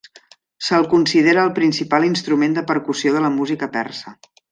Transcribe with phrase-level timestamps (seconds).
[0.67, 4.15] Se"l considera el principal instrument de percussió de la música persa.